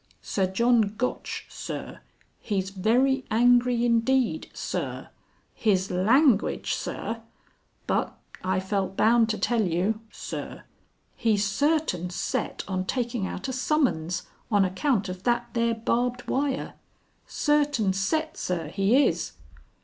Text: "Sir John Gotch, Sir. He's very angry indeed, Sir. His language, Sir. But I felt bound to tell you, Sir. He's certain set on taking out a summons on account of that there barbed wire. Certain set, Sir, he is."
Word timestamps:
"Sir 0.23 0.47
John 0.47 0.95
Gotch, 0.97 1.45
Sir. 1.47 1.99
He's 2.39 2.71
very 2.71 3.23
angry 3.29 3.85
indeed, 3.85 4.49
Sir. 4.51 5.09
His 5.53 5.91
language, 5.91 6.73
Sir. 6.73 7.21
But 7.85 8.17
I 8.43 8.59
felt 8.59 8.97
bound 8.97 9.29
to 9.29 9.37
tell 9.37 9.61
you, 9.61 9.99
Sir. 10.11 10.63
He's 11.15 11.45
certain 11.45 12.09
set 12.09 12.63
on 12.67 12.85
taking 12.85 13.27
out 13.27 13.47
a 13.47 13.53
summons 13.53 14.23
on 14.49 14.65
account 14.65 15.07
of 15.07 15.21
that 15.21 15.49
there 15.53 15.75
barbed 15.75 16.27
wire. 16.27 16.73
Certain 17.27 17.93
set, 17.93 18.37
Sir, 18.37 18.69
he 18.69 19.05
is." 19.05 19.33